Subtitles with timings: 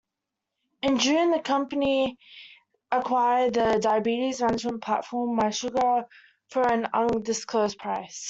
[0.81, 2.17] In June, the company
[2.91, 6.05] acquired the diabetes management platform, mySugr
[6.49, 8.19] for an undisclosed price.